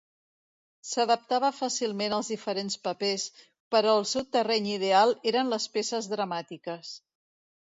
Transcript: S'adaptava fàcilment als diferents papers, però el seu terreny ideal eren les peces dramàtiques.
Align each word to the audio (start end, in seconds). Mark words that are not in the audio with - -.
S'adaptava 0.91 1.51
fàcilment 1.57 2.15
als 2.17 2.31
diferents 2.33 2.77
papers, 2.87 3.27
però 3.77 3.93
el 3.99 4.09
seu 4.13 4.27
terreny 4.39 4.71
ideal 4.79 5.15
eren 5.35 5.53
les 5.57 5.69
peces 5.77 6.11
dramàtiques. 6.15 6.97